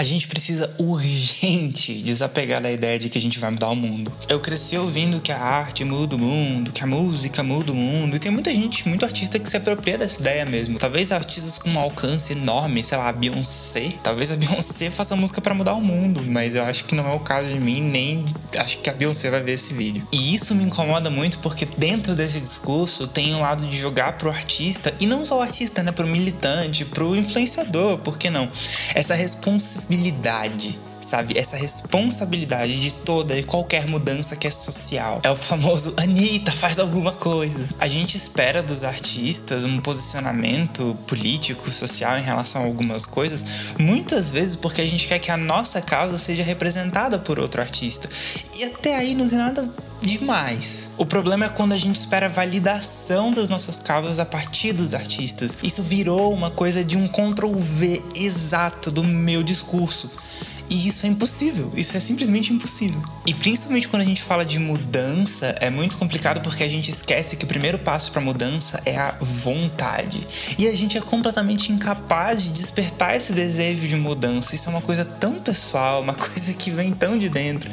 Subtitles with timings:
[0.00, 4.10] A gente precisa urgente desapegar da ideia de que a gente vai mudar o mundo.
[4.30, 8.16] Eu cresci ouvindo que a arte muda o mundo, que a música muda o mundo,
[8.16, 10.78] e tem muita gente, muito artista que se apropria dessa ideia mesmo.
[10.78, 13.92] Talvez artistas com um alcance enorme, sei lá, a Beyoncé.
[14.02, 17.14] Talvez a Beyoncé faça música para mudar o mundo, mas eu acho que não é
[17.14, 18.24] o caso de mim, nem
[18.56, 20.02] acho que a Beyoncé vai ver esse vídeo.
[20.10, 24.30] E isso me incomoda muito porque dentro desse discurso tem um lado de jogar pro
[24.30, 28.48] artista, e não só o artista, né, pro militante, pro influenciador, por que não?
[28.94, 29.89] Essa responsabilidade
[31.00, 31.36] sabe?
[31.36, 35.20] Essa responsabilidade de toda e qualquer mudança que é social.
[35.22, 37.68] É o famoso Anitta, faz alguma coisa.
[37.78, 44.30] A gente espera dos artistas um posicionamento político, social em relação a algumas coisas, muitas
[44.30, 48.08] vezes porque a gente quer que a nossa causa seja representada por outro artista.
[48.56, 49.68] E até aí não tem nada
[50.02, 50.90] demais.
[50.96, 54.94] O problema é quando a gente espera a validação das nossas causas a partir dos
[54.94, 55.58] artistas.
[55.62, 60.10] Isso virou uma coisa de um Ctrl V exato do meu discurso.
[60.70, 63.02] E isso é impossível, isso é simplesmente impossível.
[63.26, 67.36] E principalmente quando a gente fala de mudança, é muito complicado porque a gente esquece
[67.36, 70.24] que o primeiro passo para mudança é a vontade.
[70.56, 74.54] E a gente é completamente incapaz de despertar esse desejo de mudança.
[74.54, 77.68] Isso é uma coisa tão pessoal, uma coisa que vem tão de dentro,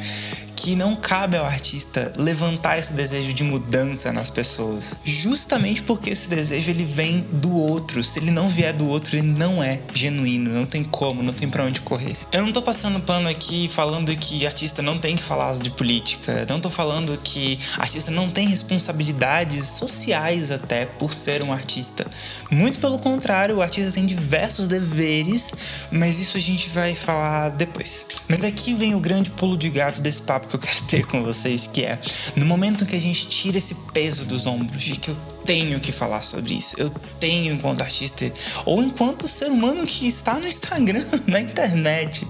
[0.58, 4.98] que não cabe ao artista levantar esse desejo de mudança nas pessoas.
[5.04, 8.02] Justamente porque esse desejo ele vem do outro.
[8.02, 11.48] Se ele não vier do outro, ele não é genuíno, não tem como, não tem
[11.48, 12.16] para onde correr.
[12.32, 16.44] Eu não tô passando pano aqui falando que artista não tem que falar de política,
[16.48, 22.04] não tô falando que artista não tem responsabilidades sociais até por ser um artista.
[22.50, 28.04] Muito pelo contrário, o artista tem diversos deveres, mas isso a gente vai falar depois.
[28.28, 31.22] Mas aqui vem o grande pulo de gato desse papo que eu quero ter com
[31.22, 31.98] vocês, que é
[32.36, 35.92] no momento que a gente tira esse peso dos ombros de que eu tenho que
[35.92, 38.30] falar sobre isso, eu tenho enquanto artista
[38.66, 42.26] ou enquanto ser humano que está no Instagram, na internet,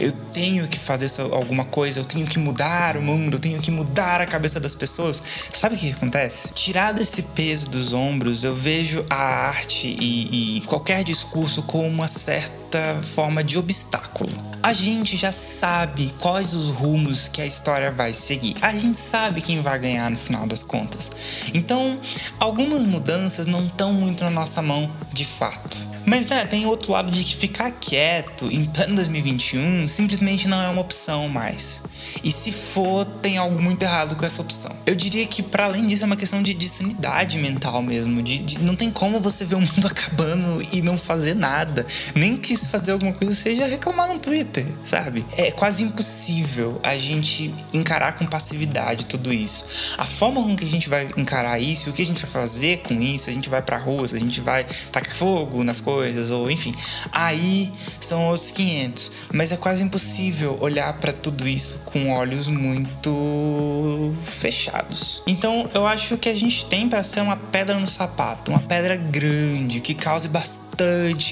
[0.00, 3.70] eu tenho que fazer alguma coisa, eu tenho que mudar o mundo, eu tenho que
[3.70, 5.20] mudar a cabeça das pessoas.
[5.52, 6.48] Sabe o que acontece?
[6.54, 12.08] Tirado esse peso dos ombros, eu vejo a arte e, e qualquer discurso com uma
[12.08, 12.61] certa
[13.02, 18.54] forma de obstáculo a gente já sabe quais os rumos que a história vai seguir.
[18.62, 21.50] A gente sabe quem vai ganhar no final das contas.
[21.52, 21.98] Então,
[22.38, 25.92] algumas mudanças não estão muito na nossa mão de fato.
[26.04, 30.68] Mas né, tem outro lado de que ficar quieto em pleno 2021 simplesmente não é
[30.68, 31.82] uma opção mais.
[32.24, 34.74] E se for, tem algo muito errado com essa opção.
[34.84, 38.22] Eu diria que, para além disso, é uma questão de, de sanidade mental mesmo.
[38.22, 41.86] De, de, não tem como você ver o mundo acabando e não fazer nada.
[42.14, 45.24] Nem que se fazer alguma coisa seja reclamar no Twitter, sabe?
[45.36, 49.94] É quase impossível a gente encarar com passividade tudo isso.
[49.98, 52.78] A forma com que a gente vai encarar isso, o que a gente vai fazer
[52.78, 56.30] com isso, a gente vai pra rua, a gente vai tacar fogo nas coisas coisas,
[56.30, 56.72] ou enfim.
[57.10, 57.70] Aí
[58.00, 59.12] são outros 500.
[59.32, 65.22] Mas é quase impossível olhar para tudo isso com olhos muito fechados.
[65.26, 68.96] Então eu acho que a gente tem para ser uma pedra no sapato, uma pedra
[68.96, 70.71] grande que cause bastante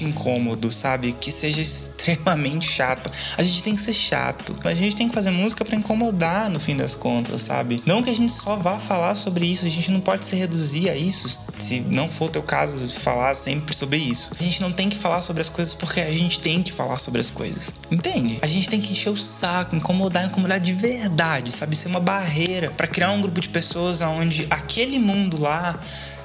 [0.03, 1.11] incômodo, sabe?
[1.13, 3.11] Que seja extremamente chata.
[3.37, 4.55] A gente tem que ser chato.
[4.63, 7.81] A gente tem que fazer música para incomodar no fim das contas, sabe?
[7.85, 10.89] Não que a gente só vá falar sobre isso, a gente não pode se reduzir
[10.89, 14.31] a isso, se não for o teu caso de falar sempre sobre isso.
[14.39, 16.71] A gente gente não tem que falar sobre as coisas porque a gente tem que
[16.71, 17.73] falar sobre as coisas.
[17.89, 18.37] Entende?
[18.41, 21.75] A gente tem que encher o saco, incomodar, incomodar de verdade, sabe?
[21.75, 25.79] Ser uma barreira para criar um grupo de pessoas onde aquele mundo lá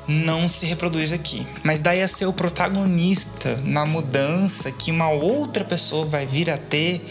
[0.09, 1.47] não se reproduz aqui.
[1.63, 6.57] Mas daí a ser o protagonista na mudança que uma outra pessoa vai vir a
[6.57, 7.05] ter,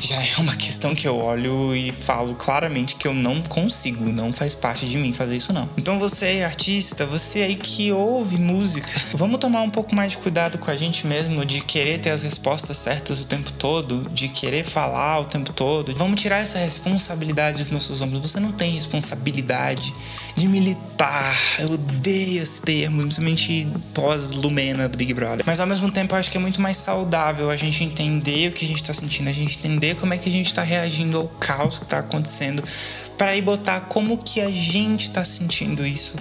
[0.00, 4.32] já é uma questão que eu olho e falo claramente que eu não consigo, não
[4.32, 5.68] faz parte de mim fazer isso não.
[5.76, 10.58] Então você, artista, você aí que ouve música, vamos tomar um pouco mais de cuidado
[10.58, 14.64] com a gente mesmo, de querer ter as respostas certas o tempo todo, de querer
[14.64, 15.94] falar o tempo todo.
[15.96, 18.20] Vamos tirar essa responsabilidade dos nossos ombros.
[18.20, 19.92] Você não tem responsabilidade
[20.36, 21.36] de militar.
[21.58, 25.44] Eu odeio esse termo, principalmente pós-Lumena do Big Brother.
[25.44, 28.52] Mas ao mesmo tempo eu acho que é muito mais saudável a gente entender o
[28.52, 31.18] que a gente tá sentindo, a gente entender como é que a gente tá reagindo
[31.18, 32.62] ao caos que tá acontecendo,
[33.16, 36.16] para ir botar como que a gente tá sentindo isso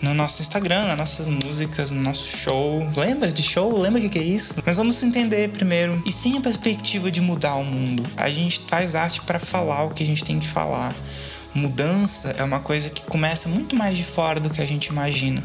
[0.00, 2.88] no nosso Instagram, nas nossas músicas, no nosso show.
[2.96, 3.76] Lembra de show?
[3.76, 4.54] Lembra o que é isso?
[4.64, 6.00] Mas vamos entender primeiro.
[6.06, 9.90] E sem a perspectiva de mudar o mundo, a gente faz arte para falar o
[9.90, 10.94] que a gente tem que falar
[11.58, 15.42] mudança é uma coisa que começa muito mais de fora do que a gente imagina.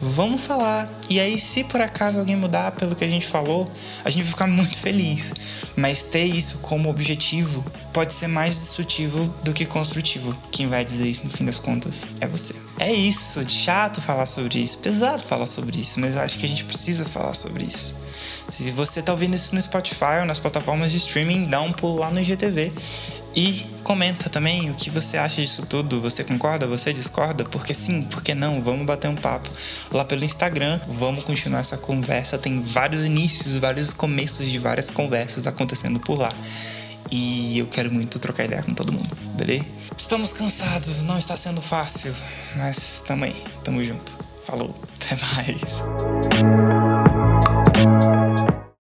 [0.00, 0.88] Vamos falar.
[1.08, 3.68] E aí, se por acaso alguém mudar pelo que a gente falou,
[4.04, 5.32] a gente vai ficar muito feliz.
[5.74, 10.36] Mas ter isso como objetivo pode ser mais destrutivo do que construtivo.
[10.52, 12.54] Quem vai dizer isso no fim das contas é você.
[12.78, 16.48] É isso, chato falar sobre isso, pesado falar sobre isso, mas eu acho que a
[16.48, 17.94] gente precisa falar sobre isso.
[18.50, 21.98] Se você tá ouvindo isso no Spotify ou nas plataformas de streaming, dá um pulo
[22.00, 22.70] lá no IGTV
[23.36, 26.00] e comenta também o que você acha disso tudo.
[26.00, 26.66] Você concorda?
[26.66, 27.44] Você discorda?
[27.44, 28.62] Porque sim, porque não?
[28.62, 29.46] Vamos bater um papo
[29.92, 30.80] lá pelo Instagram.
[30.88, 32.38] Vamos continuar essa conversa.
[32.38, 36.30] Tem vários inícios, vários começos de várias conversas acontecendo por lá.
[37.12, 39.66] E eu quero muito trocar ideia com todo mundo, beleza?
[39.96, 42.12] Estamos cansados, não está sendo fácil,
[42.56, 44.12] mas tamo aí, tamo junto.
[44.42, 46.65] Falou, até mais.